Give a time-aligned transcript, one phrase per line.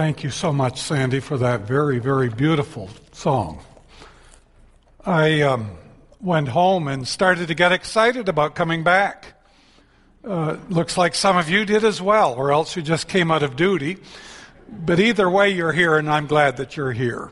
[0.00, 3.62] Thank you so much, Sandy, for that very, very beautiful song.
[5.04, 5.72] I um,
[6.22, 9.34] went home and started to get excited about coming back.
[10.24, 13.42] Uh, looks like some of you did as well, or else you just came out
[13.42, 13.98] of duty.
[14.70, 17.30] But either way, you're here, and I'm glad that you're here.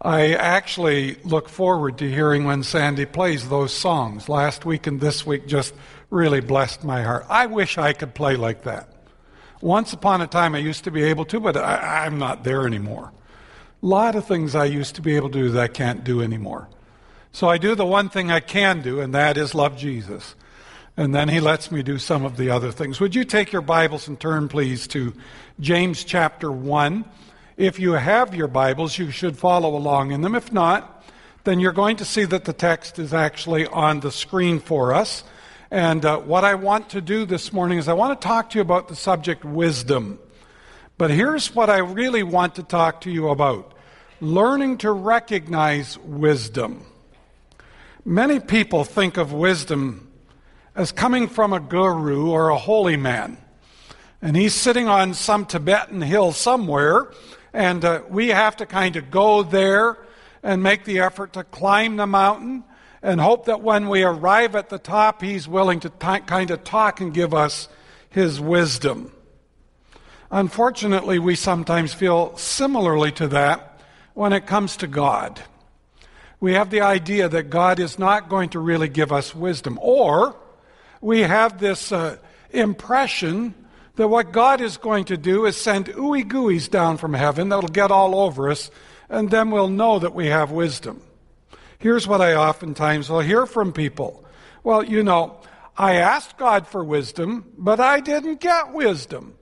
[0.00, 4.26] I actually look forward to hearing when Sandy plays those songs.
[4.26, 5.74] Last week and this week just
[6.08, 7.26] really blessed my heart.
[7.28, 8.88] I wish I could play like that.
[9.60, 12.66] Once upon a time, I used to be able to, but I, am not there
[12.66, 13.12] anymore.
[13.82, 16.20] A lot of things I used to be able to do that I can't do
[16.20, 16.68] anymore.
[17.32, 20.34] So I do the one thing I can do, and that is love Jesus.
[20.96, 23.00] And then he lets me do some of the other things.
[23.00, 25.14] Would you take your Bibles and turn, please, to
[25.60, 27.04] James chapter 1?
[27.56, 30.34] If you have your Bibles, you should follow along in them.
[30.34, 31.04] If not,
[31.44, 35.24] then you're going to see that the text is actually on the screen for us.
[35.70, 38.58] And uh, what I want to do this morning is I want to talk to
[38.58, 40.18] you about the subject wisdom.
[40.96, 43.74] But here's what I really want to talk to you about
[44.20, 46.86] learning to recognize wisdom.
[48.02, 50.10] Many people think of wisdom
[50.74, 53.36] as coming from a guru or a holy man.
[54.22, 57.12] And he's sitting on some Tibetan hill somewhere,
[57.52, 59.98] and uh, we have to kind of go there
[60.42, 62.64] and make the effort to climb the mountain
[63.02, 66.64] and hope that when we arrive at the top, He's willing to t- kind of
[66.64, 67.68] talk and give us
[68.10, 69.12] His wisdom.
[70.30, 73.80] Unfortunately, we sometimes feel similarly to that
[74.14, 75.40] when it comes to God.
[76.40, 80.36] We have the idea that God is not going to really give us wisdom, or
[81.00, 82.18] we have this uh,
[82.50, 83.54] impression
[83.96, 87.68] that what God is going to do is send ooey gooeys down from heaven that'll
[87.68, 88.70] get all over us,
[89.08, 91.02] and then we'll know that we have wisdom.
[91.78, 94.24] Here's what I oftentimes will hear from people.
[94.64, 95.40] Well, you know,
[95.76, 99.34] I asked God for wisdom, but I didn't get wisdom.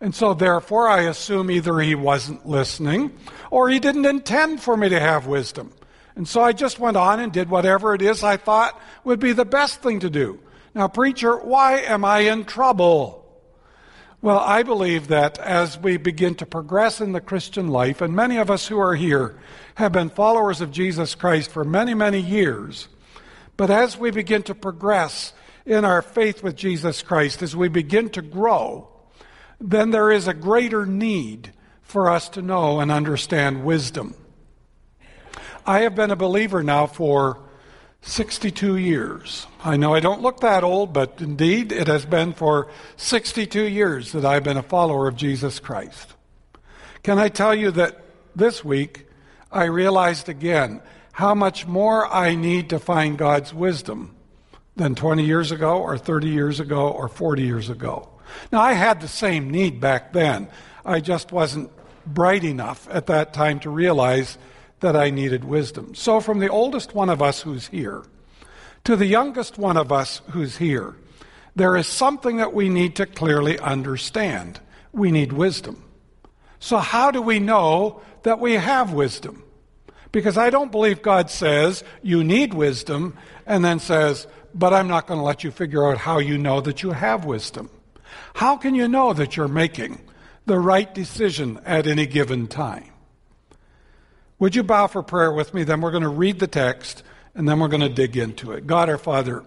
[0.00, 3.16] And so, therefore, I assume either He wasn't listening
[3.50, 5.72] or He didn't intend for me to have wisdom.
[6.16, 9.32] And so I just went on and did whatever it is I thought would be
[9.32, 10.40] the best thing to do.
[10.74, 13.20] Now, preacher, why am I in trouble?
[14.20, 18.38] Well, I believe that as we begin to progress in the Christian life, and many
[18.38, 19.38] of us who are here
[19.74, 22.88] have been followers of Jesus Christ for many, many years,
[23.56, 25.32] but as we begin to progress
[25.66, 28.88] in our faith with Jesus Christ, as we begin to grow,
[29.60, 31.52] then there is a greater need
[31.82, 34.14] for us to know and understand wisdom.
[35.66, 37.40] I have been a believer now for
[38.02, 39.46] 62 years.
[39.62, 44.12] I know I don't look that old, but indeed it has been for 62 years
[44.12, 46.12] that I've been a follower of Jesus Christ.
[47.02, 48.02] Can I tell you that
[48.36, 49.06] this week
[49.54, 50.82] I realized again
[51.12, 54.16] how much more I need to find God's wisdom
[54.74, 58.08] than 20 years ago, or 30 years ago, or 40 years ago.
[58.50, 60.48] Now, I had the same need back then.
[60.84, 61.70] I just wasn't
[62.04, 64.36] bright enough at that time to realize
[64.80, 65.94] that I needed wisdom.
[65.94, 68.02] So, from the oldest one of us who's here
[68.82, 70.96] to the youngest one of us who's here,
[71.54, 74.58] there is something that we need to clearly understand.
[74.92, 75.84] We need wisdom.
[76.58, 79.43] So, how do we know that we have wisdom?
[80.14, 85.08] Because I don't believe God says you need wisdom and then says, but I'm not
[85.08, 87.68] going to let you figure out how you know that you have wisdom.
[88.34, 90.00] How can you know that you're making
[90.46, 92.92] the right decision at any given time?
[94.38, 95.64] Would you bow for prayer with me?
[95.64, 97.02] Then we're going to read the text
[97.34, 98.68] and then we're going to dig into it.
[98.68, 99.42] God our Father,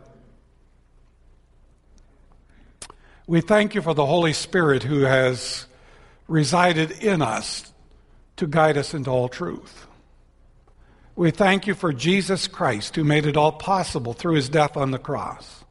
[3.26, 5.66] we thank you for the Holy Spirit who has
[6.28, 7.72] resided in us
[8.36, 9.87] to guide us into all truth.
[11.18, 14.92] We thank you for Jesus Christ who made it all possible through his death on
[14.92, 15.66] the cross.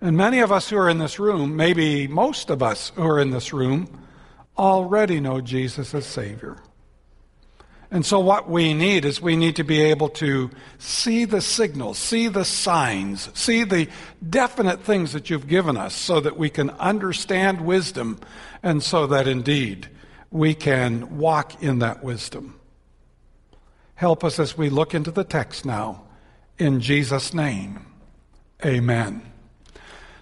[0.00, 3.20] And many of us who are in this room, maybe most of us who are
[3.20, 4.06] in this room,
[4.56, 6.56] already know Jesus as Savior.
[7.90, 11.98] And so, what we need is we need to be able to see the signals,
[11.98, 13.86] see the signs, see the
[14.26, 18.18] definite things that you've given us so that we can understand wisdom
[18.62, 19.90] and so that indeed
[20.30, 22.59] we can walk in that wisdom.
[24.00, 26.04] Help us as we look into the text now.
[26.56, 27.84] In Jesus' name,
[28.64, 29.20] amen.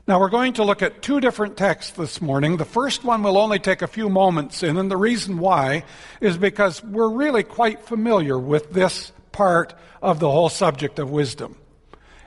[0.09, 2.57] Now, we're going to look at two different texts this morning.
[2.57, 5.85] The first one will only take a few moments in, and the reason why
[6.21, 11.55] is because we're really quite familiar with this part of the whole subject of wisdom.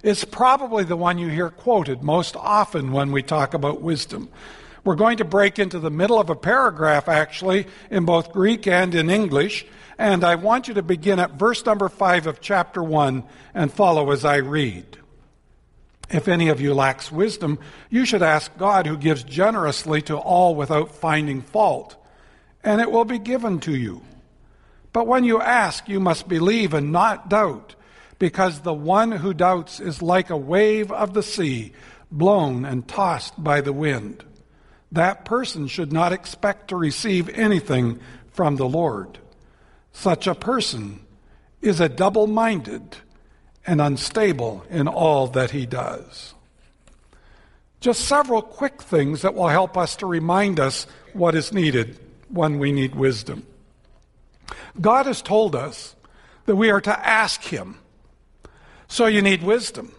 [0.03, 4.29] It's probably the one you hear quoted most often when we talk about wisdom.
[4.83, 8.95] We're going to break into the middle of a paragraph, actually, in both Greek and
[8.95, 9.65] in English,
[9.97, 13.23] and I want you to begin at verse number 5 of chapter 1
[13.53, 14.97] and follow as I read.
[16.09, 20.55] If any of you lacks wisdom, you should ask God, who gives generously to all
[20.55, 21.95] without finding fault,
[22.63, 24.01] and it will be given to you.
[24.93, 27.75] But when you ask, you must believe and not doubt,
[28.17, 31.73] because the one who doubts is like a wave of the sea,
[32.11, 34.25] blown and tossed by the wind.
[34.91, 37.99] That person should not expect to receive anything
[38.31, 39.19] from the Lord.
[39.93, 41.05] Such a person
[41.61, 42.97] is a double minded
[43.65, 46.33] and unstable in all that he does.
[47.79, 51.99] Just several quick things that will help us to remind us what is needed
[52.29, 53.45] when we need wisdom.
[54.79, 55.95] God has told us
[56.45, 57.79] that we are to ask Him.
[58.87, 59.93] So you need wisdom.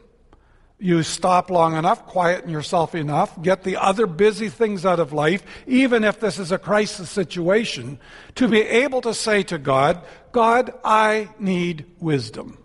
[0.82, 5.44] You stop long enough, quieten yourself enough, get the other busy things out of life,
[5.64, 8.00] even if this is a crisis situation,
[8.34, 10.02] to be able to say to God,
[10.32, 12.58] God, I need wisdom.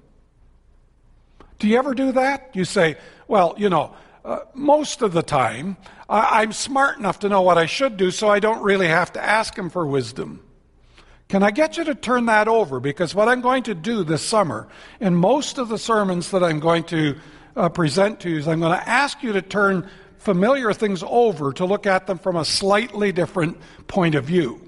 [1.59, 2.49] Do you ever do that?
[2.55, 2.97] You say,
[3.27, 3.93] well, you know,
[4.25, 5.77] uh, most of the time,
[6.09, 9.13] I- I'm smart enough to know what I should do, so I don't really have
[9.13, 10.41] to ask Him for wisdom.
[11.29, 12.79] Can I get you to turn that over?
[12.79, 14.67] Because what I'm going to do this summer,
[14.99, 17.15] in most of the sermons that I'm going to
[17.57, 19.89] uh, present to you, is I'm going to ask you to turn
[20.19, 23.57] familiar things over to look at them from a slightly different
[23.88, 24.62] point of view.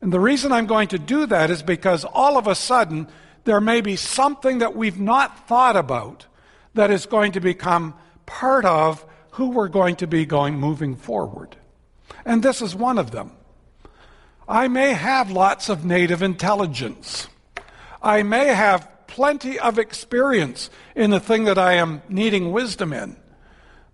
[0.00, 3.08] And the reason I'm going to do that is because all of a sudden
[3.44, 6.26] there may be something that we've not thought about
[6.74, 7.94] that is going to become
[8.26, 11.56] part of who we're going to be going moving forward.
[12.24, 13.32] And this is one of them.
[14.48, 17.28] I may have lots of native intelligence.
[18.02, 23.16] I may have plenty of experience in the thing that I am needing wisdom in.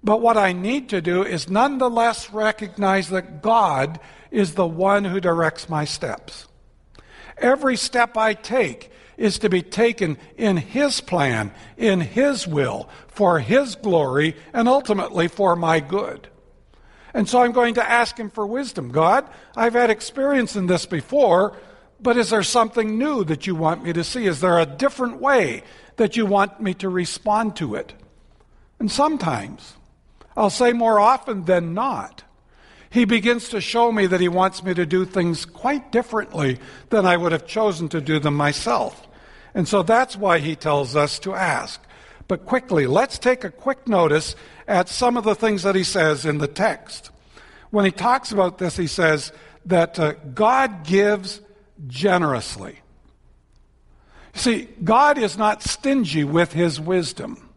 [0.03, 4.01] But what I need to do is nonetheless recognize that God
[4.33, 6.49] is the one who directs my steps.
[7.39, 13.39] Every step I take is to be taken in His plan, in His will, for
[13.39, 16.27] His glory, and ultimately for my good.
[17.15, 18.91] And so I'm going to ask him for wisdom.
[18.91, 21.57] God, I've had experience in this before,
[22.03, 24.27] but is there something new that you want me to see?
[24.27, 25.63] Is there a different way
[25.97, 27.93] that you want me to respond to it?
[28.79, 29.75] And sometimes,
[30.37, 32.25] I'll say more often than not,
[32.91, 36.59] he begins to show me that he wants me to do things quite differently
[36.91, 39.07] than I would have chosen to do them myself.
[39.55, 41.81] And so that's why he tells us to ask.
[42.29, 44.35] But quickly, let's take a quick notice
[44.67, 47.11] at some of the things that he says in the text.
[47.71, 49.33] When he talks about this, he says
[49.67, 51.41] that uh, God gives
[51.87, 52.79] generously.
[54.35, 57.49] See, God is not stingy with his wisdom.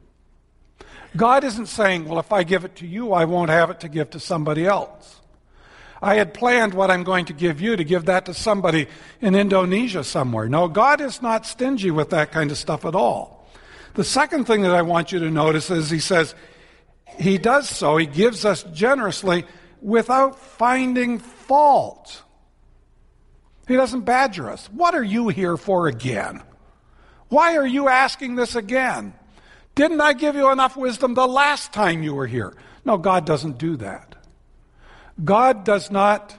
[1.15, 3.87] God isn't saying, well, if I give it to you, I won't have it to
[3.87, 5.21] give to somebody else.
[6.01, 8.87] I had planned what I'm going to give you to give that to somebody
[9.21, 10.49] in Indonesia somewhere.
[10.49, 13.47] No, God is not stingy with that kind of stuff at all.
[13.93, 16.35] The second thing that I want you to notice is he says,
[17.17, 19.45] he does so, he gives us generously
[19.81, 22.23] without finding fault.
[23.67, 24.67] He doesn't badger us.
[24.71, 26.43] What are you here for again?
[27.29, 29.13] Why are you asking this again?
[29.73, 32.53] Didn't I give you enough wisdom the last time you were here?
[32.85, 34.15] No, God doesn't do that.
[35.23, 36.37] God does not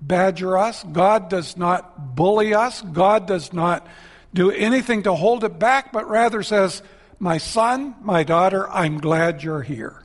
[0.00, 0.82] badger us.
[0.84, 2.82] God does not bully us.
[2.82, 3.86] God does not
[4.34, 6.82] do anything to hold it back, but rather says,
[7.18, 10.04] My son, my daughter, I'm glad you're here.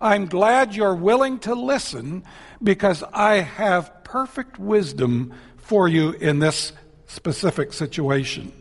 [0.00, 2.24] I'm glad you're willing to listen
[2.62, 5.34] because I have perfect wisdom
[5.68, 6.72] for you in this
[7.06, 8.52] specific situation.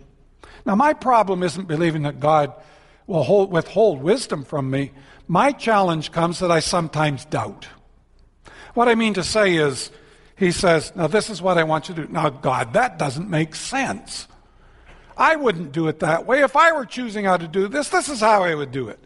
[0.65, 2.53] Now, my problem isn't believing that God
[3.07, 4.91] will hold, withhold wisdom from me.
[5.27, 7.67] My challenge comes that I sometimes doubt.
[8.73, 9.89] What I mean to say is,
[10.35, 12.11] he says, Now, this is what I want you to do.
[12.11, 14.27] Now, God, that doesn't make sense.
[15.15, 16.41] I wouldn't do it that way.
[16.41, 18.99] If I were choosing how to do this, this is how I would do it.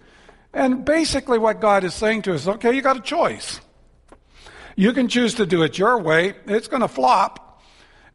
[0.53, 3.61] And basically, what God is saying to us okay, you got a choice.
[4.75, 7.50] You can choose to do it your way, it's going to flop,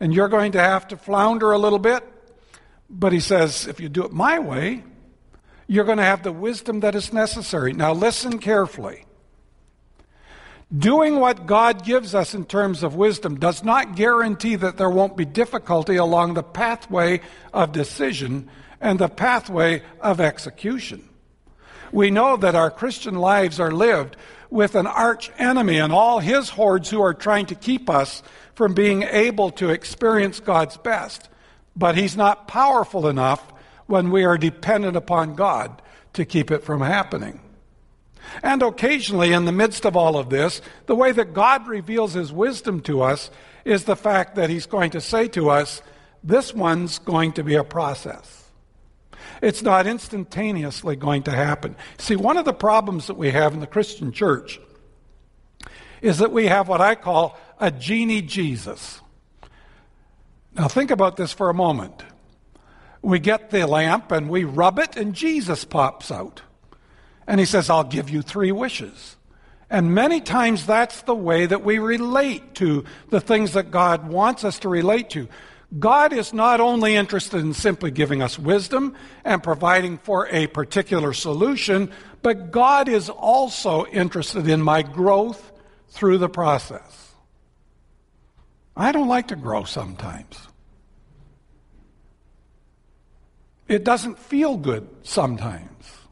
[0.01, 2.05] and you're going to have to flounder a little bit.
[2.89, 4.85] But He says, if you do it my way,
[5.67, 7.73] you're going to have the wisdom that is necessary.
[7.73, 9.05] Now, listen carefully.
[10.77, 15.17] Doing what God gives us in terms of wisdom does not guarantee that there won't
[15.17, 17.21] be difficulty along the pathway
[17.53, 18.49] of decision
[18.81, 21.09] and the pathway of execution.
[21.93, 24.17] We know that our Christian lives are lived
[24.51, 28.23] with an arch enemy and all his hordes who are trying to keep us
[28.55, 31.29] from being able to experience God's best.
[31.75, 33.53] But he's not powerful enough
[33.87, 35.83] when we are dependent upon God
[36.15, 37.41] to keep it from happening.
[38.43, 42.33] And occasionally, in the midst of all of this, the way that God reveals his
[42.33, 43.31] wisdom to us
[43.65, 45.83] is the fact that he's going to say to us,
[46.25, 48.46] this one's going to be a process.
[49.43, 51.77] It's not instantaneously going to happen.
[51.99, 54.61] See, one of the problems that we have in the Christian church
[56.01, 59.01] is that we have what I call a genie Jesus.
[60.55, 62.03] Now, think about this for a moment.
[63.03, 66.43] We get the lamp and we rub it, and Jesus pops out.
[67.27, 69.17] And he says, I'll give you three wishes.
[69.69, 74.45] And many times that's the way that we relate to the things that God wants
[74.45, 75.29] us to relate to.
[75.79, 81.13] God is not only interested in simply giving us wisdom and providing for a particular
[81.13, 81.91] solution,
[82.23, 85.53] but God is also interested in my growth
[85.89, 87.15] through the process.
[88.77, 90.39] I don't like to grow sometimes.
[93.69, 96.06] It doesn't feel good sometimes.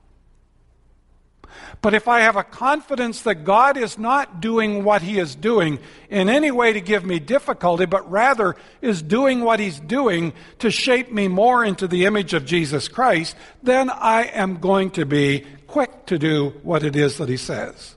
[1.84, 5.78] But if I have a confidence that God is not doing what He is doing
[6.08, 10.70] in any way to give me difficulty, but rather is doing what He's doing to
[10.70, 15.44] shape me more into the image of Jesus Christ, then I am going to be
[15.66, 17.96] quick to do what it is that He says.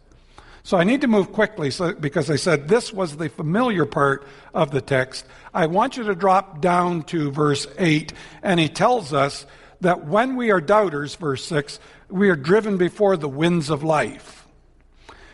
[0.63, 4.27] So I need to move quickly so, because I said this was the familiar part
[4.53, 5.25] of the text.
[5.53, 8.11] I want you to drop down to verse 8,
[8.43, 9.45] and he tells us
[9.79, 11.79] that when we are doubters, verse 6,
[12.09, 14.47] we are driven before the winds of life.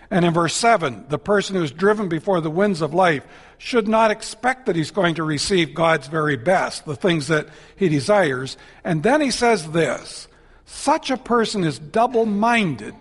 [0.09, 3.25] And in verse 7, the person who is driven before the winds of life
[3.57, 7.89] should not expect that he's going to receive God's very best, the things that he
[7.89, 8.57] desires.
[8.83, 10.27] And then he says this
[10.65, 12.95] such a person is double minded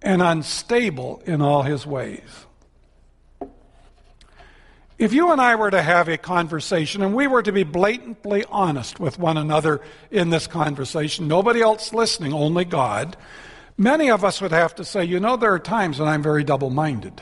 [0.00, 2.46] and unstable in all his ways.
[4.98, 8.44] If you and I were to have a conversation and we were to be blatantly
[8.50, 9.80] honest with one another
[10.10, 13.16] in this conversation, nobody else listening, only God,
[13.76, 16.44] many of us would have to say, you know, there are times when I'm very
[16.44, 17.20] double minded.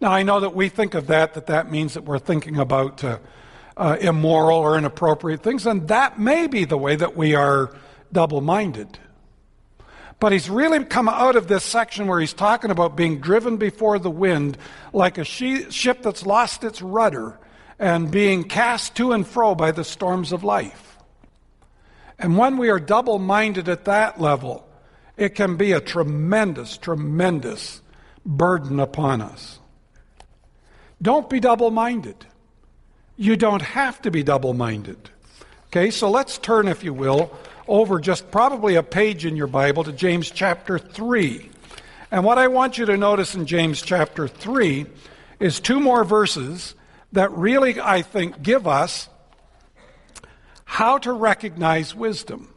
[0.00, 3.04] Now, I know that we think of that, that that means that we're thinking about
[3.04, 3.18] uh,
[3.76, 7.76] uh, immoral or inappropriate things, and that may be the way that we are
[8.10, 8.98] double minded.
[10.20, 13.98] But he's really come out of this section where he's talking about being driven before
[13.98, 14.58] the wind
[14.92, 17.38] like a ship that's lost its rudder
[17.78, 20.98] and being cast to and fro by the storms of life.
[22.18, 24.68] And when we are double minded at that level,
[25.16, 27.80] it can be a tremendous, tremendous
[28.26, 29.58] burden upon us.
[31.00, 32.26] Don't be double minded.
[33.16, 35.08] You don't have to be double minded.
[35.68, 37.34] Okay, so let's turn, if you will,
[37.70, 41.48] over just probably a page in your Bible to James chapter 3.
[42.10, 44.86] And what I want you to notice in James chapter 3
[45.38, 46.74] is two more verses
[47.12, 49.08] that really, I think, give us
[50.64, 52.52] how to recognize wisdom.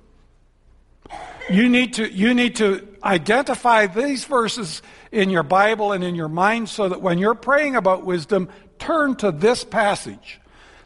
[1.47, 6.27] You need to, you need to identify these verses in your Bible and in your
[6.27, 10.39] mind so that when you're praying about wisdom, turn to this passage.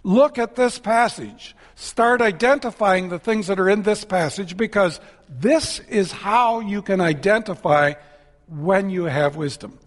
[0.08, 1.54] Look at this passage.
[1.76, 7.02] Start identifying the things that are in this passage because this is how you can
[7.02, 7.96] identify
[8.48, 9.78] when you have wisdom.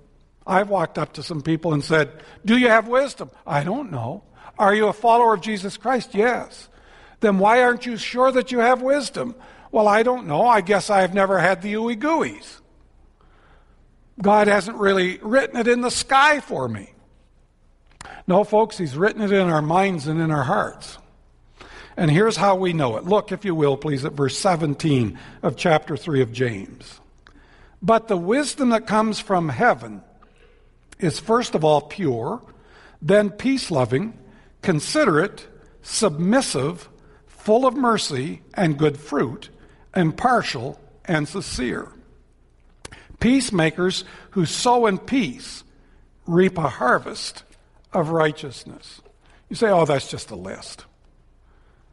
[0.46, 2.12] I've walked up to some people and said,
[2.44, 3.30] Do you have wisdom?
[3.46, 4.22] I don't know.
[4.58, 6.14] Are you a follower of Jesus Christ?
[6.14, 6.68] Yes.
[7.20, 9.34] Then why aren't you sure that you have wisdom?
[9.72, 10.46] Well, I don't know.
[10.46, 12.60] I guess I've never had the ooey gooeys.
[14.20, 16.92] God hasn't really written it in the sky for me.
[18.30, 20.99] No, folks, He's written it in our minds and in our hearts.
[21.96, 23.02] And here's how we know it.
[23.02, 27.00] Look, if you will, please, at verse 17 of chapter 3 of James.
[27.82, 30.02] But the wisdom that comes from heaven
[31.00, 32.40] is first of all pure,
[33.02, 34.16] then peace loving,
[34.62, 35.49] considerate,
[35.82, 36.88] submissive,
[37.26, 39.50] full of mercy and good fruit,
[39.96, 41.88] impartial and sincere.
[43.18, 45.64] Peacemakers who sow in peace
[46.28, 47.42] reap a harvest
[47.92, 49.00] of righteousness.
[49.49, 50.85] You say, oh, that's just a list.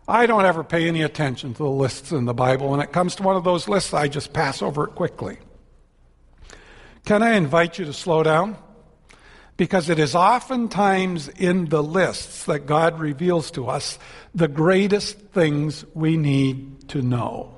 [0.07, 2.69] I don't ever pay any attention to the lists in the Bible.
[2.69, 5.37] When it comes to one of those lists, I just pass over it quickly.
[7.03, 8.57] Can I invite you to slow down?
[9.57, 13.97] Because it is oftentimes in the lists that God reveals to us
[14.35, 17.53] the greatest things we need to know.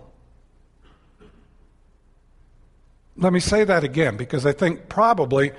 [3.18, 5.52] Let me say that again because I think probably,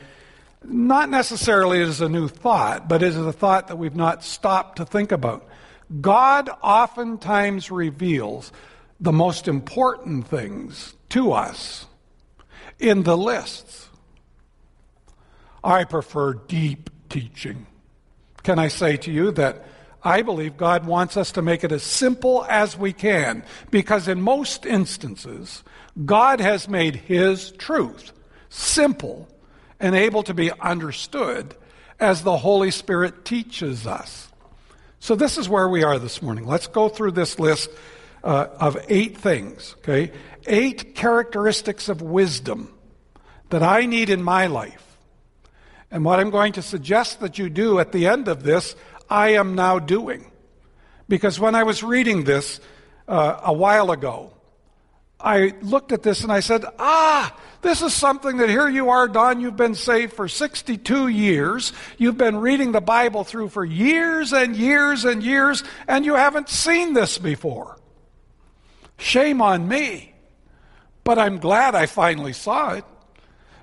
[0.65, 4.85] not necessarily as a new thought, but as a thought that we've not stopped to
[4.85, 5.47] think about.
[6.01, 8.53] God oftentimes reveals
[9.01, 11.87] the most important things to us
[12.79, 13.89] in the lists.
[15.65, 17.67] I prefer deep teaching.
[18.43, 19.65] Can I say to you that
[20.03, 24.23] I believe God wants us to make it as simple as we can because, in
[24.23, 25.63] most instances,
[26.07, 28.13] God has made His truth
[28.49, 29.29] simple
[29.81, 31.57] and able to be understood
[31.99, 34.29] as the Holy Spirit teaches us.
[35.01, 36.47] So this is where we are this morning.
[36.47, 37.71] Let's go through this list
[38.23, 40.13] uh, of eight things, okay?
[40.47, 42.73] Eight characteristics of wisdom
[43.49, 44.99] that I need in my life.
[45.91, 48.77] And what I'm going to suggest that you do at the end of this,
[49.09, 50.31] I am now doing.
[51.09, 52.61] Because when I was reading this
[53.09, 54.33] uh, a while ago,
[55.23, 59.07] I looked at this and I said, Ah, this is something that here you are,
[59.07, 59.41] Don.
[59.41, 61.73] You've been saved for 62 years.
[61.99, 66.49] You've been reading the Bible through for years and years and years, and you haven't
[66.49, 67.77] seen this before.
[68.97, 70.15] Shame on me.
[71.05, 72.85] But I'm glad I finally saw it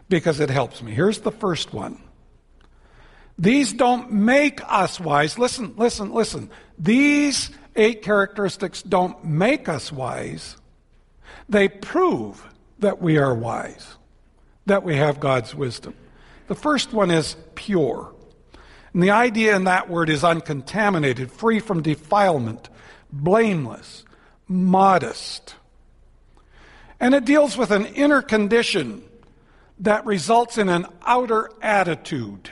[0.10, 0.92] because it helps me.
[0.92, 2.02] Here's the first one.
[3.38, 5.38] These don't make us wise.
[5.38, 6.50] Listen, listen, listen.
[6.80, 10.58] These eight characteristics don't make us wise.
[11.50, 12.46] They prove
[12.80, 13.96] that we are wise,
[14.66, 15.96] that we have God's wisdom.
[16.48, 18.14] The first one is pure.
[18.94, 22.70] And the idea in that word is uncontaminated, free from defilement,
[23.12, 24.06] blameless,
[24.48, 25.56] modest.
[27.00, 29.04] And it deals with an inner condition
[29.80, 32.50] that results in an outer attitude.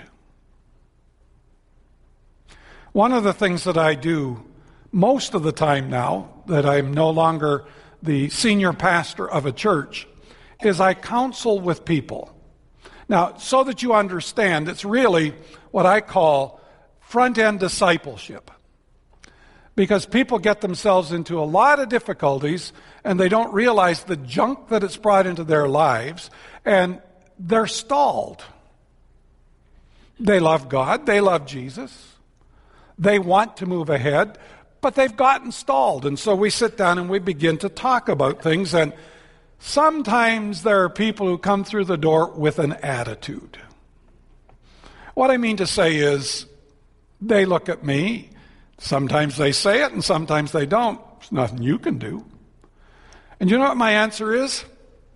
[2.91, 4.45] One of the things that I do
[4.91, 7.65] most of the time now that I'm no longer
[8.01, 10.07] the senior pastor of a church
[10.63, 12.31] is I counsel with people.
[13.07, 15.33] Now, so that you understand, it's really
[15.71, 16.59] what I call
[16.99, 18.51] front end discipleship.
[19.75, 22.71] Because people get themselves into a lot of difficulties
[23.03, 26.29] and they don't realize the junk that it's brought into their lives
[26.63, 27.01] and
[27.37, 28.43] they're stalled.
[30.19, 32.15] They love God, they love Jesus,
[32.97, 34.37] they want to move ahead,
[34.85, 36.05] but they've gotten stalled.
[36.05, 38.75] And so we sit down and we begin to talk about things.
[38.75, 38.93] And
[39.57, 43.57] sometimes there are people who come through the door with an attitude.
[45.15, 46.45] What I mean to say is,
[47.19, 48.29] they look at me.
[48.77, 51.01] Sometimes they say it, and sometimes they don't.
[51.17, 52.23] There's nothing you can do.
[53.39, 54.65] And you know what my answer is?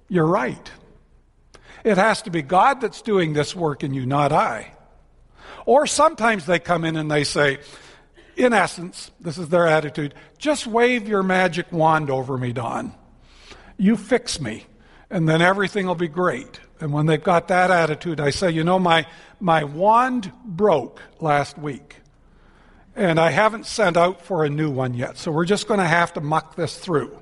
[0.08, 0.72] You're right.
[1.84, 4.72] It has to be God that's doing this work in you, not I.
[5.68, 7.60] Or sometimes they come in and they say,
[8.40, 12.94] in essence, this is their attitude just wave your magic wand over me, Don.
[13.78, 14.66] You fix me,
[15.10, 16.62] and then everything will be great.
[16.80, 19.06] And when they've got that attitude, I say, you know, my,
[19.42, 21.98] my wand broke last week,
[22.96, 25.86] and I haven't sent out for a new one yet, so we're just going to
[25.86, 27.20] have to muck this through.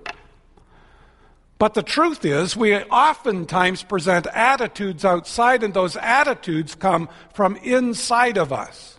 [1.57, 8.37] But the truth is, we oftentimes present attitudes outside, and those attitudes come from inside
[8.37, 8.96] of us.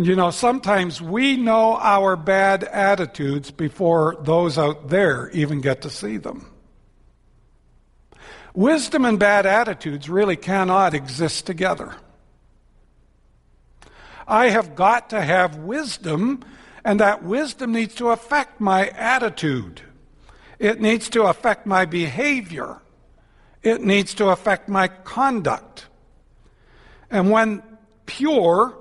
[0.00, 5.90] You know, sometimes we know our bad attitudes before those out there even get to
[5.90, 6.48] see them.
[8.54, 11.96] Wisdom and bad attitudes really cannot exist together.
[14.28, 16.44] I have got to have wisdom,
[16.84, 19.80] and that wisdom needs to affect my attitude.
[20.60, 22.80] It needs to affect my behavior.
[23.64, 25.86] It needs to affect my conduct.
[27.10, 27.64] And when
[28.06, 28.76] pure,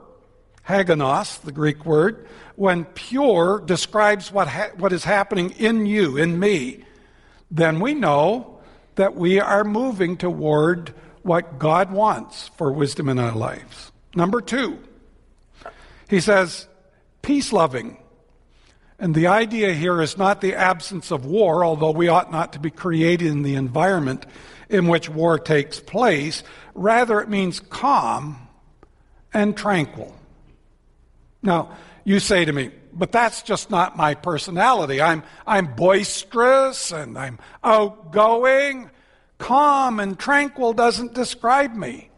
[0.67, 6.39] hagios, the Greek word, when pure describes what, ha- what is happening in you, in
[6.39, 6.83] me,
[7.49, 8.59] then we know
[8.95, 13.91] that we are moving toward what God wants for wisdom in our lives.
[14.15, 14.79] Number two,
[16.09, 16.67] he says,
[17.21, 17.97] peace loving.
[18.99, 22.59] And the idea here is not the absence of war, although we ought not to
[22.59, 24.25] be created in the environment
[24.69, 26.43] in which war takes place.
[26.73, 28.47] Rather, it means calm
[29.33, 30.13] and tranquil.
[31.47, 35.01] Now, you say to me, but that's just not my personality.
[35.01, 38.89] I'm, I'm boisterous and I'm outgoing.
[39.37, 42.09] Calm and tranquil doesn't describe me.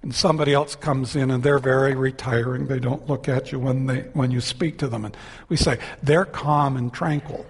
[0.00, 2.66] And somebody else comes in and they're very retiring.
[2.66, 5.04] They don't look at you when, they, when you speak to them.
[5.04, 5.14] And
[5.50, 7.44] we say, they're calm and tranquil.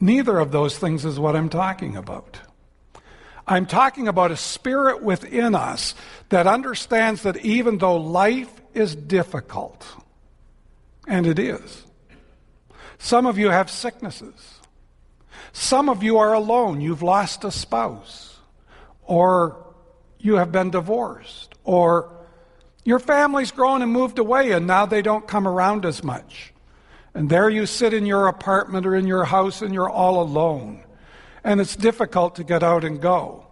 [0.00, 2.40] Neither of those things is what I'm talking about.
[3.46, 5.94] I'm talking about a spirit within us
[6.28, 9.86] that understands that even though life is difficult.
[11.06, 11.84] And it is.
[12.98, 14.60] Some of you have sicknesses.
[15.52, 16.80] Some of you are alone.
[16.80, 18.38] You've lost a spouse.
[19.02, 19.74] Or
[20.18, 21.54] you have been divorced.
[21.64, 22.10] Or
[22.84, 26.52] your family's grown and moved away and now they don't come around as much.
[27.14, 30.84] And there you sit in your apartment or in your house and you're all alone.
[31.44, 33.46] And it's difficult to get out and go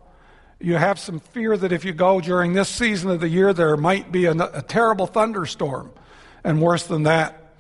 [0.60, 3.76] you have some fear that if you go during this season of the year, there
[3.76, 5.90] might be a, a terrible thunderstorm.
[6.44, 7.54] And worse than that,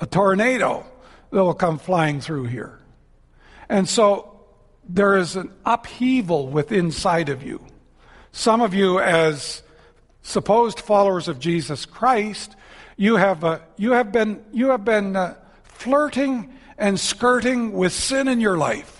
[0.00, 0.86] a tornado
[1.30, 2.78] that will come flying through here.
[3.68, 4.40] And so
[4.88, 7.64] there is an upheaval within inside of you.
[8.32, 9.62] Some of you, as
[10.22, 12.56] supposed followers of Jesus Christ,
[12.96, 18.28] you have, uh, you have been, you have been uh, flirting and skirting with sin
[18.28, 18.93] in your life.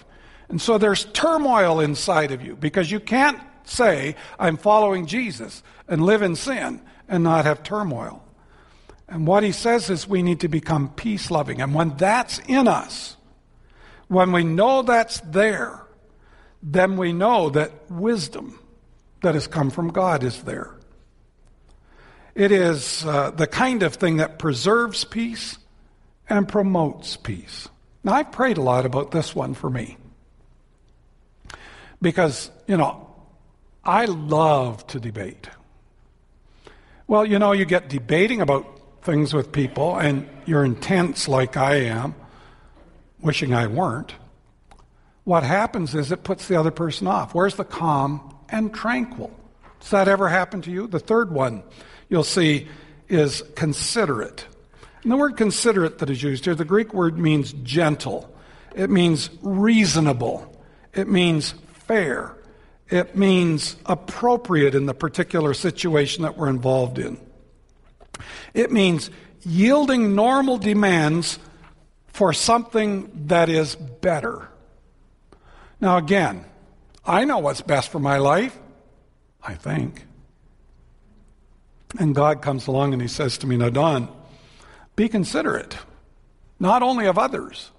[0.54, 6.06] And so there's turmoil inside of you because you can't say, I'm following Jesus and
[6.06, 8.22] live in sin and not have turmoil.
[9.08, 11.60] And what he says is we need to become peace loving.
[11.60, 13.16] And when that's in us,
[14.06, 15.82] when we know that's there,
[16.62, 18.56] then we know that wisdom
[19.22, 20.72] that has come from God is there.
[22.36, 25.58] It is uh, the kind of thing that preserves peace
[26.28, 27.68] and promotes peace.
[28.04, 29.96] Now, I've prayed a lot about this one for me.
[32.04, 33.08] Because, you know,
[33.82, 35.48] I love to debate.
[37.06, 38.66] Well, you know, you get debating about
[39.00, 42.14] things with people, and you're intense like I am,
[43.22, 44.12] wishing I weren't.
[45.24, 47.34] What happens is it puts the other person off.
[47.34, 49.32] Where's the calm and tranquil?
[49.80, 50.86] Does that ever happen to you?
[50.86, 51.62] The third one
[52.10, 52.68] you'll see
[53.08, 54.44] is considerate.
[55.02, 58.30] And the word considerate that is used here, the Greek word means gentle,
[58.74, 60.54] it means reasonable,
[60.92, 61.54] it means
[61.86, 62.36] fair.
[62.88, 67.18] It means appropriate in the particular situation that we're involved in.
[68.52, 69.10] It means
[69.42, 71.38] yielding normal demands
[72.06, 74.48] for something that is better.
[75.80, 76.44] Now, again,
[77.04, 78.56] I know what's best for my life,
[79.42, 80.06] I think.
[81.98, 84.08] And God comes along and He says to me, Now, Don,
[84.96, 85.76] be considerate,
[86.58, 87.70] not only of others,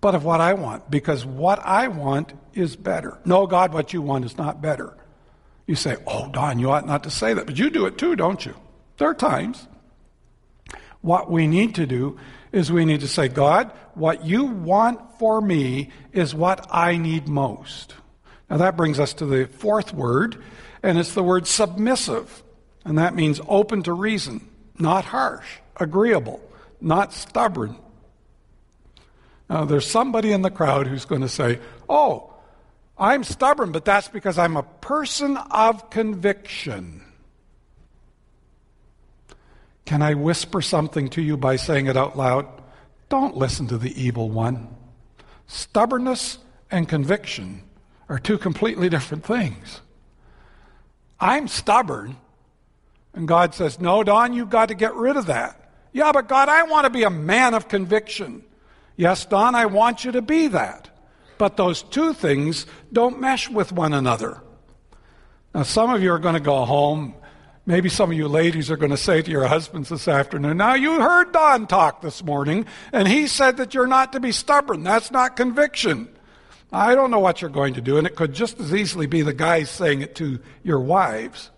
[0.00, 3.18] but of what I want, because what I want is better.
[3.24, 4.96] No, God, what you want is not better.
[5.66, 8.16] You say, Oh, Don, you ought not to say that, but you do it too,
[8.16, 8.54] don't you?
[8.98, 9.66] There are times.
[11.00, 12.18] What we need to do
[12.52, 17.28] is we need to say, God, what you want for me is what I need
[17.28, 17.94] most.
[18.48, 20.42] Now that brings us to the fourth word,
[20.82, 22.42] and it's the word submissive.
[22.84, 26.40] And that means open to reason, not harsh, agreeable,
[26.80, 27.76] not stubborn,
[29.50, 31.58] now, there's somebody in the crowd who's going to say,
[31.88, 32.32] Oh,
[32.96, 37.02] I'm stubborn, but that's because I'm a person of conviction.
[39.86, 42.46] Can I whisper something to you by saying it out loud?
[43.08, 44.68] Don't listen to the evil one.
[45.48, 46.38] Stubbornness
[46.70, 47.64] and conviction
[48.08, 49.80] are two completely different things.
[51.18, 52.18] I'm stubborn,
[53.14, 55.72] and God says, No, Don, you've got to get rid of that.
[55.92, 58.44] Yeah, but God, I want to be a man of conviction.
[59.00, 60.90] Yes, Don, I want you to be that.
[61.38, 64.42] But those two things don't mesh with one another.
[65.54, 67.14] Now, some of you are going to go home.
[67.64, 70.74] Maybe some of you ladies are going to say to your husbands this afternoon, Now,
[70.74, 74.82] you heard Don talk this morning, and he said that you're not to be stubborn.
[74.82, 76.06] That's not conviction.
[76.70, 79.22] I don't know what you're going to do, and it could just as easily be
[79.22, 81.50] the guys saying it to your wives.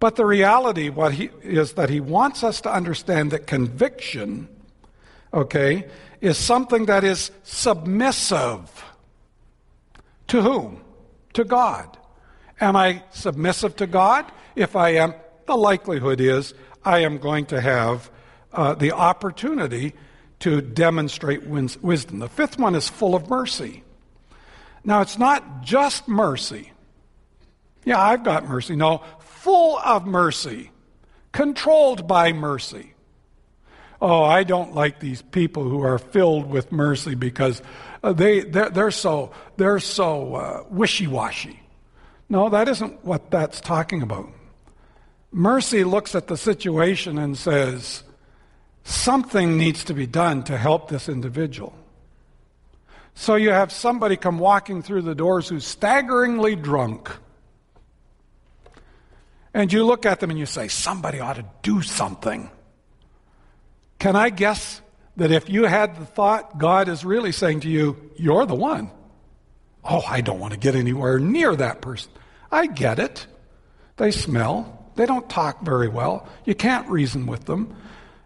[0.00, 4.48] But the reality what he, is that he wants us to understand that conviction,
[5.34, 5.86] okay,
[6.22, 8.84] is something that is submissive.
[10.28, 10.80] To whom?
[11.34, 11.98] To God.
[12.60, 14.24] Am I submissive to God?
[14.54, 15.14] If I am,
[15.46, 16.54] the likelihood is
[16.84, 18.08] I am going to have
[18.52, 19.94] uh, the opportunity
[20.38, 22.20] to demonstrate wisdom.
[22.20, 23.82] The fifth one is full of mercy.
[24.84, 26.72] Now, it's not just mercy.
[27.84, 28.76] Yeah, I've got mercy.
[28.76, 30.70] No, full of mercy,
[31.32, 32.91] controlled by mercy
[34.02, 37.62] oh, I don't like these people who are filled with mercy because
[38.02, 41.60] uh, they, they're, they're so, they're so uh, wishy washy.
[42.28, 44.28] No, that isn't what that's talking about.
[45.30, 48.02] Mercy looks at the situation and says,
[48.82, 51.72] something needs to be done to help this individual.
[53.14, 57.10] So you have somebody come walking through the doors who's staggeringly drunk.
[59.54, 62.50] And you look at them and you say, somebody ought to do something.
[64.02, 64.82] Can I guess
[65.16, 68.90] that if you had the thought, God is really saying to you, You're the one?
[69.84, 72.10] Oh, I don't want to get anywhere near that person.
[72.50, 73.28] I get it.
[73.98, 74.90] They smell.
[74.96, 76.26] They don't talk very well.
[76.44, 77.76] You can't reason with them.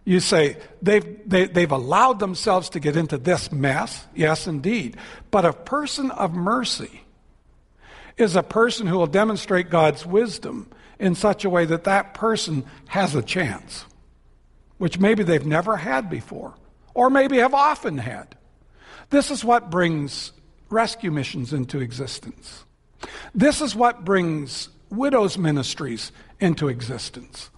[0.06, 4.02] You say, they've, they, have they have allowed themselves to get into this mess.
[4.14, 4.96] Yes, indeed.
[5.30, 7.02] But a person of mercy
[8.16, 12.64] is a person who will demonstrate God's wisdom in such a way that that person
[12.86, 13.84] has a chance
[14.78, 16.54] which maybe they've never had before,
[16.94, 18.36] or maybe have often had.
[19.10, 20.32] This is what brings
[20.68, 22.64] rescue missions into existence.
[23.34, 27.50] This is what brings widows' ministries into existence.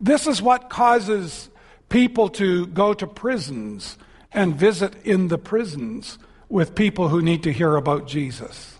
[0.00, 1.48] This is what causes
[1.88, 3.98] people to go to prisons
[4.32, 6.18] and visit in the prisons
[6.48, 8.78] with people who need to hear about Jesus.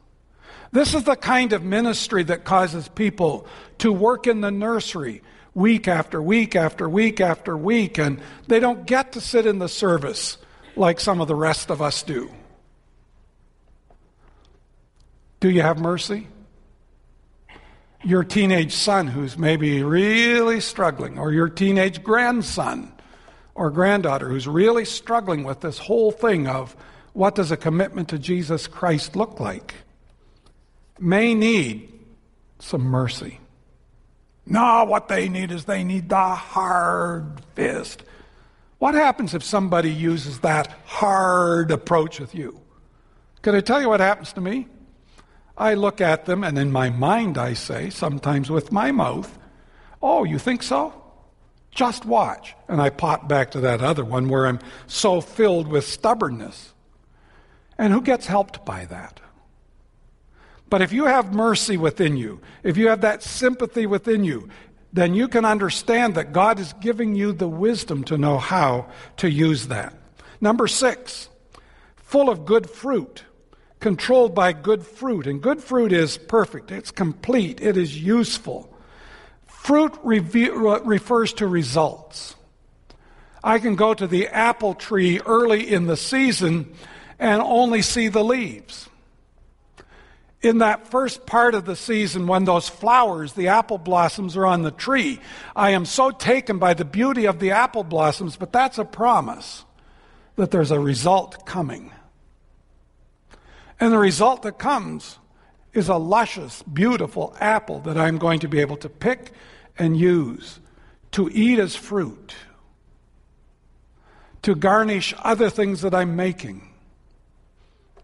[0.71, 3.47] This is the kind of ministry that causes people
[3.79, 5.23] to work in the nursery
[5.59, 9.69] week after week after week after week, and they don't get to sit in the
[9.69, 10.39] service
[10.77, 12.31] like some of the rest of us do.
[15.41, 16.29] Do you have mercy?
[18.05, 22.93] your teenage son who's maybe really struggling, or your teenage grandson
[23.55, 26.77] or granddaughter who's really struggling with this whole thing of
[27.13, 29.75] what does a commitment to Jesus Christ look like,
[31.01, 31.93] may need
[32.61, 33.41] some mercy.
[34.51, 38.03] No, what they need is they need the hard fist.
[38.79, 42.61] What happens if somebody uses that hard approach with you?
[43.43, 44.67] Can I tell you what happens to me?
[45.57, 49.39] I look at them, and in my mind, I say, sometimes with my mouth,
[50.01, 50.95] Oh, you think so?
[51.71, 52.55] Just watch.
[52.69, 56.73] And I pop back to that other one where I'm so filled with stubbornness.
[57.77, 59.21] And who gets helped by that?
[60.71, 64.49] But if you have mercy within you, if you have that sympathy within you,
[64.93, 69.31] then you can understand that God is giving you the wisdom to know how to
[69.31, 69.95] use that.
[70.41, 71.29] Number six,
[71.97, 73.25] full of good fruit
[73.81, 75.27] controlled by good fruit.
[75.27, 78.73] And good fruit is perfect, it's complete, it is useful.
[79.47, 82.35] Fruit refers to results.
[83.45, 86.75] I can go to the apple tree early in the season
[87.19, 88.88] and only see the leaves.
[90.41, 94.63] In that first part of the season, when those flowers, the apple blossoms, are on
[94.63, 95.19] the tree,
[95.57, 99.65] I am so taken by the beauty of the apple blossoms, but that's a promise
[100.37, 101.91] that there's a result coming.
[103.81, 105.19] And the result that comes
[105.73, 109.33] is a luscious, beautiful apple that I'm going to be able to pick
[109.77, 110.61] and use
[111.13, 112.35] to eat as fruit,
[114.43, 116.69] to garnish other things that I'm making,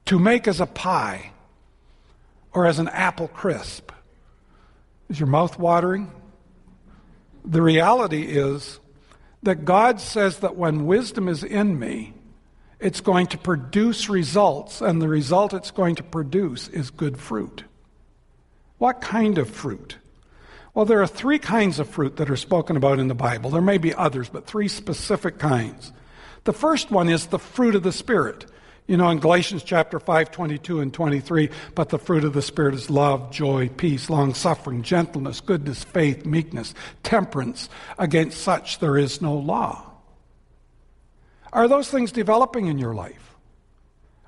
[0.06, 1.30] to make as a pie
[2.54, 3.90] or as an apple crisp.
[5.08, 6.10] Is your mouth watering?
[7.44, 8.80] The reality is
[9.42, 12.14] that God says that when wisdom is in me,
[12.80, 17.64] it's going to produce results, and the result it's going to produce is good fruit.
[18.78, 19.96] What kind of fruit?
[20.74, 23.50] Well, there are three kinds of fruit that are spoken about in the Bible.
[23.50, 25.92] There may be others, but three specific kinds.
[26.44, 28.46] The first one is the fruit of the Spirit.
[28.86, 32.74] You know, in Galatians chapter 5, 22 and 23, but the fruit of the Spirit
[32.74, 37.70] is love, joy, peace, long suffering, gentleness, goodness, faith, meekness, temperance.
[37.98, 39.90] Against such there is no law.
[41.50, 43.36] Are those things developing in your life?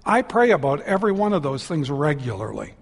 [0.07, 2.75] I pray about every one of those things regularly.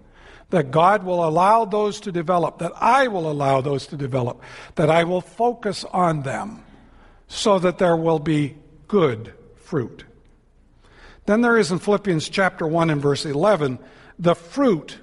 [0.51, 4.41] That God will allow those to develop, that I will allow those to develop,
[4.75, 6.63] that I will focus on them
[7.27, 8.55] so that there will be
[8.87, 10.05] good fruit.
[11.25, 13.79] Then there is in Philippians chapter 1 and verse 11
[14.19, 14.97] the fruit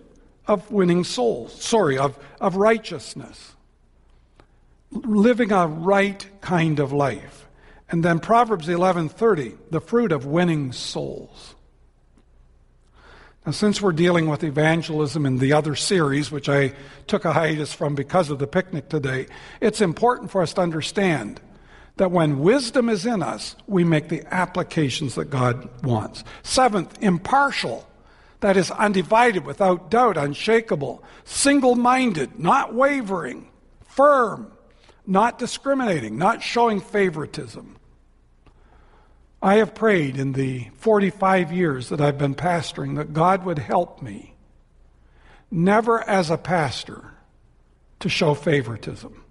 [0.46, 3.54] of winning souls, sorry, of, of righteousness,
[4.90, 7.46] living a right kind of life.
[7.90, 11.54] And then Proverbs 11:30, the fruit of winning souls.
[13.44, 16.74] Now, since we're dealing with evangelism in the other series, which I
[17.06, 19.26] took a hiatus from because of the picnic today,
[19.60, 21.40] it's important for us to understand
[21.96, 26.24] that when wisdom is in us, we make the applications that God wants.
[26.42, 27.88] Seventh, impartial.
[28.40, 33.48] That is undivided, without doubt, unshakable, single minded, not wavering,
[33.86, 34.50] firm,
[35.06, 37.76] not discriminating, not showing favoritism.
[39.40, 44.00] I have prayed in the 45 years that I've been pastoring that God would help
[44.00, 44.34] me,
[45.50, 47.12] never as a pastor,
[48.00, 49.21] to show favoritism.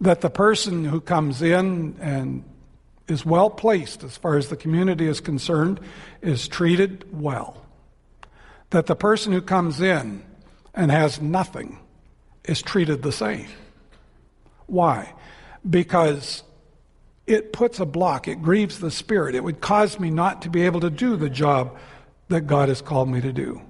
[0.00, 2.44] That the person who comes in and
[3.08, 5.80] is well placed as far as the community is concerned
[6.22, 7.64] is treated well.
[8.70, 10.24] That the person who comes in
[10.74, 11.78] and has nothing
[12.44, 13.48] is treated the same.
[14.66, 15.14] Why?
[15.68, 16.42] Because
[17.26, 19.34] it puts a block, it grieves the spirit.
[19.34, 21.76] It would cause me not to be able to do the job
[22.28, 23.62] that God has called me to do.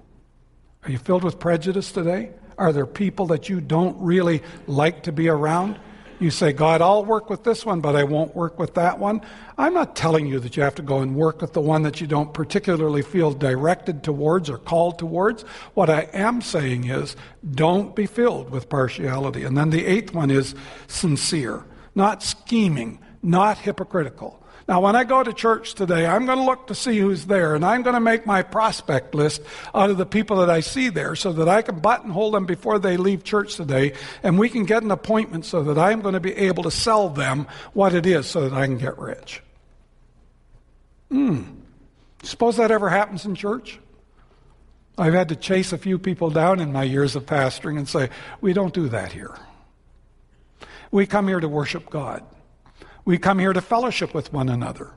[0.85, 2.31] Are you filled with prejudice today?
[2.59, 5.79] Are there people that you don't really like to be around?
[6.19, 9.21] You say, God, I'll work with this one, but I won't work with that one.
[9.59, 12.01] I'm not telling you that you have to go and work with the one that
[12.01, 15.43] you don't particularly feel directed towards or called towards.
[15.75, 17.17] What I am saying is,
[17.51, 19.45] don't be filled with partiality.
[19.45, 20.55] And then the eighth one is
[20.87, 24.43] sincere, not scheming, not hypocritical.
[24.69, 27.55] Now, when I go to church today, I'm going to look to see who's there,
[27.55, 29.41] and I'm going to make my prospect list
[29.73, 32.81] out of the people that I see there so that I can buttonhole them before
[32.81, 33.93] they leave church today,
[34.25, 37.09] and we can get an appointment so that I'm going to be able to sell
[37.09, 39.41] them what it is so that I can get rich.
[41.13, 41.45] Hmm.
[42.25, 43.79] Suppose that ever happens in church?
[44.99, 48.11] I've had to chase a few people down in my years of pastoring and say,
[48.41, 49.39] we don't do that here.
[50.91, 52.25] We come here to worship God.
[53.07, 54.91] We come here to fellowship with one another.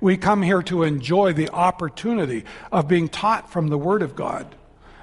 [0.00, 4.54] We come here to enjoy the opportunity of being taught from the Word of God.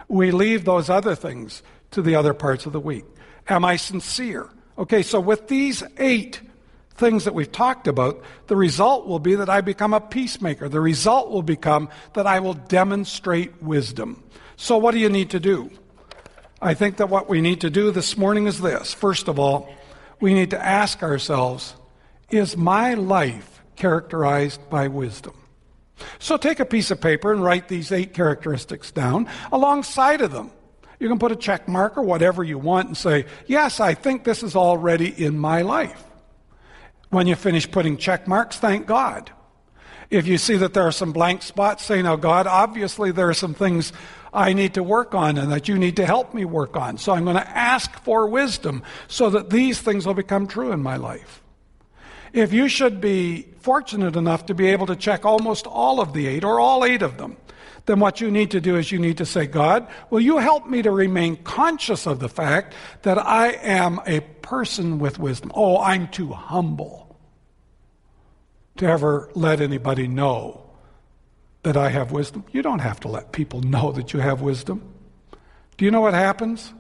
[0.07, 3.05] We leave those other things to the other parts of the week.
[3.49, 4.49] Am I sincere?
[4.77, 6.41] Okay, so with these eight
[6.95, 10.69] things that we've talked about, the result will be that I become a peacemaker.
[10.69, 14.23] The result will become that I will demonstrate wisdom.
[14.57, 15.71] So, what do you need to do?
[16.61, 18.93] I think that what we need to do this morning is this.
[18.93, 19.73] First of all,
[20.21, 21.73] we need to ask ourselves
[22.29, 25.33] Is my life characterized by wisdom?
[26.19, 30.51] So, take a piece of paper and write these eight characteristics down alongside of them.
[30.99, 34.23] You can put a check mark or whatever you want and say, Yes, I think
[34.23, 36.03] this is already in my life.
[37.09, 39.29] When you finish putting check marks, thank God.
[40.09, 43.33] If you see that there are some blank spots, say, Now, God, obviously there are
[43.33, 43.93] some things
[44.33, 46.97] I need to work on and that you need to help me work on.
[46.97, 50.81] So I'm going to ask for wisdom so that these things will become true in
[50.81, 51.42] my life.
[52.33, 56.27] If you should be fortunate enough to be able to check almost all of the
[56.27, 57.37] eight or all eight of them,
[57.85, 60.67] then what you need to do is you need to say, God, will you help
[60.67, 65.51] me to remain conscious of the fact that I am a person with wisdom?
[65.53, 67.19] Oh, I'm too humble
[68.77, 70.63] to ever let anybody know
[71.63, 72.45] that I have wisdom.
[72.51, 74.81] You don't have to let people know that you have wisdom.
[75.77, 76.73] Do you know what happens?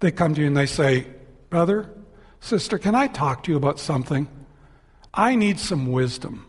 [0.00, 1.06] They come to you and they say,
[1.50, 1.90] Brother,
[2.40, 4.28] sister, can I talk to you about something?
[5.12, 6.46] I need some wisdom.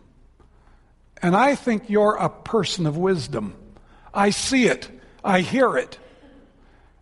[1.22, 3.56] And I think you're a person of wisdom.
[4.14, 4.90] I see it,
[5.24, 5.98] I hear it.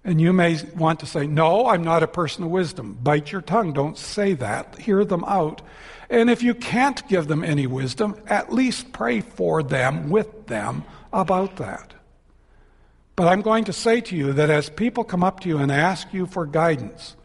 [0.03, 2.97] And you may want to say, No, I'm not a person of wisdom.
[3.03, 3.73] Bite your tongue.
[3.73, 4.77] Don't say that.
[4.77, 5.61] Hear them out.
[6.09, 10.85] And if you can't give them any wisdom, at least pray for them, with them,
[11.11, 11.93] about that.
[13.17, 15.71] But I'm going to say to you that as people come up to you and
[15.71, 17.17] ask you for guidance,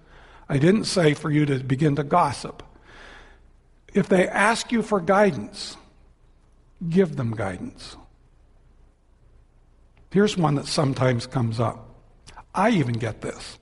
[0.52, 2.62] I didn't say for you to begin to gossip.
[3.94, 5.78] If they ask you for guidance,
[6.90, 7.96] give them guidance.
[10.10, 11.88] Here's one that sometimes comes up.
[12.54, 13.58] I even get this.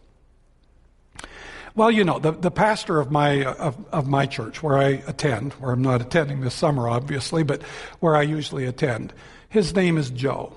[1.76, 5.04] Well, you know, the, the pastor of my, uh, of, of my church, where I
[5.06, 7.62] attend, where I'm not attending this summer, obviously, but
[8.00, 9.12] where I usually attend,
[9.48, 10.52] his name is Joe.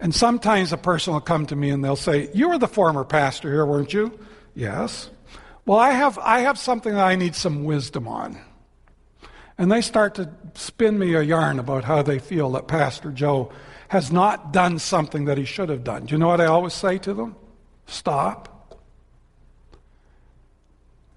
[0.00, 3.04] And sometimes a person will come to me and they'll say, You were the former
[3.04, 4.18] pastor here, weren't you?
[4.54, 5.10] Yes.
[5.64, 8.38] Well, I have, I have something that I need some wisdom on.
[9.58, 13.52] And they start to spin me a yarn about how they feel that Pastor Joe
[13.88, 16.06] has not done something that he should have done.
[16.06, 17.36] Do you know what I always say to them?
[17.86, 18.80] Stop.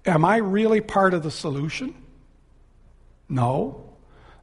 [0.04, 1.94] Am I really part of the solution?
[3.28, 3.94] No.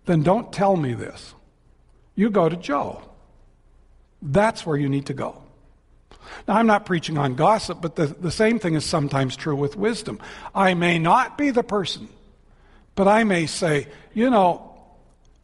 [0.06, 1.36] Then don't tell me this.
[2.16, 3.04] You go to Joe.
[4.22, 5.43] That's where you need to go.
[6.48, 9.76] Now, I'm not preaching on gossip, but the, the same thing is sometimes true with
[9.76, 10.20] wisdom.
[10.54, 12.08] I may not be the person,
[12.96, 14.70] but I may say, you know,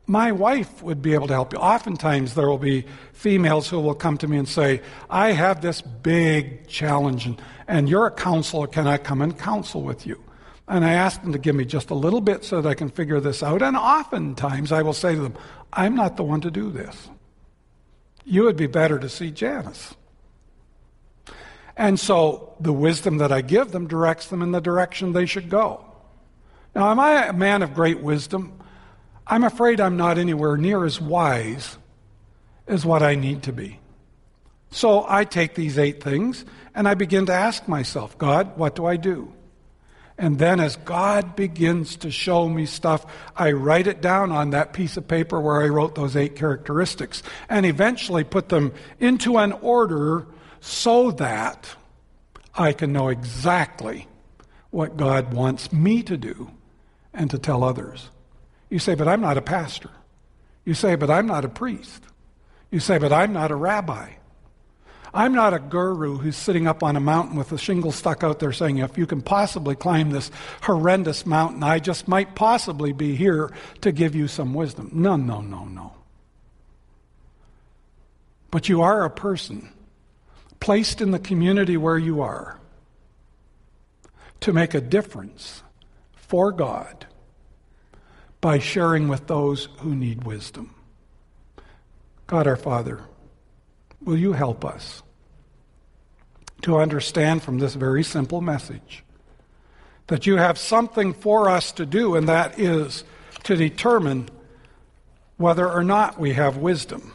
[0.08, 1.60] my wife would be able to help you.
[1.60, 5.82] Oftentimes, there will be females who will come to me and say, I have this
[5.82, 8.66] big challenge, and, and you're a counselor.
[8.66, 10.20] Can I come and counsel with you?
[10.68, 12.90] And I ask them to give me just a little bit so that I can
[12.90, 13.62] figure this out.
[13.62, 15.38] And oftentimes, I will say to them,
[15.74, 17.10] I'm not the one to do this.
[18.26, 19.96] You would be better to see Janice.
[21.80, 25.50] And so the wisdom that I give them directs them in the direction they should
[25.50, 25.86] go.
[26.76, 28.60] Now, am I a man of great wisdom?
[29.26, 31.78] I'm afraid I'm not anywhere near as wise
[32.68, 33.80] as what I need to be.
[34.72, 36.44] So I take these eight things
[36.76, 39.34] and I begin to ask myself, God, what do I do?
[40.18, 43.06] And then as God begins to show me stuff,
[43.38, 47.24] I write it down on that piece of paper where I wrote those eight characteristics
[47.48, 50.28] and eventually put them into an order
[50.62, 51.76] so that
[52.56, 54.08] I can know exactly
[54.72, 56.52] what God wants me to do
[57.14, 58.10] and to tell others.
[58.70, 59.90] You say, but I'm not a pastor.
[60.66, 62.04] You say, but I'm not a priest.
[62.70, 64.12] You say, but I'm not a rabbi.
[65.12, 68.38] I'm not a guru who's sitting up on a mountain with a shingle stuck out
[68.38, 70.30] there saying, if you can possibly climb this
[70.62, 74.92] horrendous mountain, I just might possibly be here to give you some wisdom.
[74.94, 75.94] No, no, no, no.
[78.52, 79.72] But you are a person
[80.60, 82.60] placed in the community where you are
[84.42, 85.64] to make a difference
[86.14, 87.06] for God
[88.42, 90.74] by sharing with those who need wisdom.
[92.28, 93.02] God our Father,
[94.02, 95.02] will you help us
[96.62, 99.04] to understand from this very simple message
[100.08, 103.04] that you have something for us to do, and that is
[103.44, 104.30] to determine
[105.38, 107.14] whether or not we have wisdom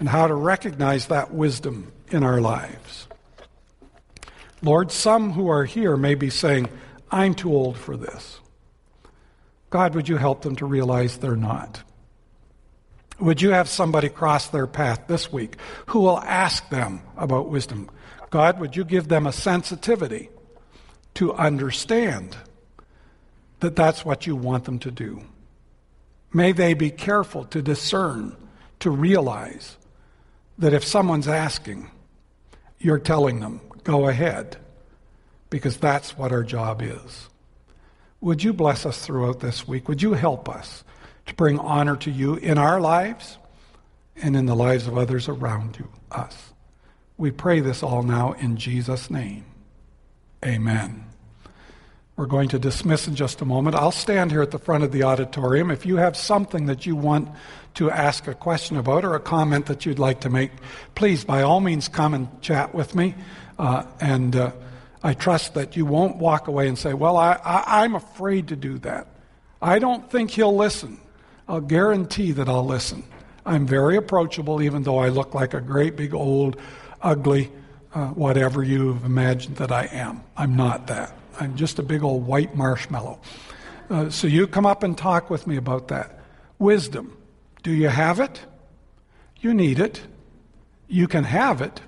[0.00, 3.06] and how to recognize that wisdom in our lives.
[4.62, 6.68] Lord, some who are here may be saying,
[7.10, 8.40] I'm too old for this.
[9.68, 11.82] God, would you help them to realize they're not?
[13.20, 17.90] Would you have somebody cross their path this week who will ask them about wisdom?
[18.30, 20.30] God, would you give them a sensitivity
[21.14, 22.36] to understand
[23.60, 25.22] that that's what you want them to do?
[26.32, 28.36] May they be careful to discern,
[28.78, 29.76] to realize
[30.60, 31.90] that if someone's asking,
[32.78, 34.58] you're telling them, go ahead,
[35.48, 37.28] because that's what our job is.
[38.20, 39.88] Would you bless us throughout this week?
[39.88, 40.84] Would you help us
[41.26, 43.38] to bring honor to you in our lives
[44.16, 46.52] and in the lives of others around you, us?
[47.16, 49.46] We pray this all now in Jesus' name.
[50.44, 51.06] Amen.
[52.16, 53.76] We're going to dismiss in just a moment.
[53.76, 55.70] I'll stand here at the front of the auditorium.
[55.70, 57.30] If you have something that you want
[57.74, 60.50] to ask a question about or a comment that you'd like to make,
[60.94, 63.14] please, by all means, come and chat with me.
[63.58, 64.52] Uh, and uh,
[65.02, 68.56] I trust that you won't walk away and say, Well, I, I, I'm afraid to
[68.56, 69.06] do that.
[69.62, 71.00] I don't think he'll listen.
[71.48, 73.04] I'll guarantee that I'll listen.
[73.44, 76.56] I'm very approachable, even though I look like a great big old,
[77.02, 77.50] ugly,
[77.94, 80.22] uh, whatever you've imagined that I am.
[80.36, 81.16] I'm not that.
[81.38, 83.20] I'm just a big old white marshmallow.
[83.88, 86.20] Uh, so you come up and talk with me about that.
[86.58, 87.16] Wisdom.
[87.62, 88.40] Do you have it?
[89.40, 90.00] You need it.
[90.88, 91.80] You can have it.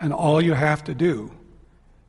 [0.00, 1.30] And all you have to do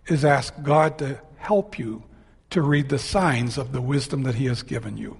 [0.07, 2.03] is ask God to help you
[2.49, 5.17] to read the signs of the wisdom that He has given you.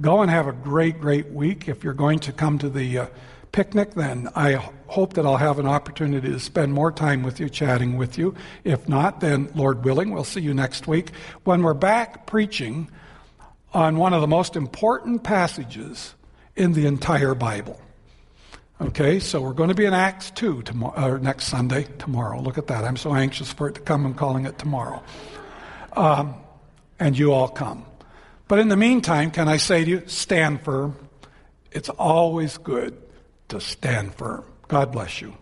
[0.00, 1.68] Go and have a great, great week.
[1.68, 3.06] If you're going to come to the uh,
[3.52, 4.54] picnic, then I
[4.86, 8.34] hope that I'll have an opportunity to spend more time with you, chatting with you.
[8.64, 11.12] If not, then Lord willing, we'll see you next week
[11.44, 12.90] when we're back preaching
[13.72, 16.14] on one of the most important passages
[16.56, 17.80] in the entire Bible.
[18.80, 22.40] Okay, so we're going to be in Acts 2 tomorrow, or next Sunday, tomorrow.
[22.40, 22.84] Look at that.
[22.84, 24.04] I'm so anxious for it to come.
[24.04, 25.02] I'm calling it tomorrow.
[25.94, 26.34] Um,
[26.98, 27.86] and you all come.
[28.48, 30.94] But in the meantime, can I say to you, stand firm?
[31.72, 32.96] It's always good
[33.48, 34.44] to stand firm.
[34.68, 35.34] God bless you.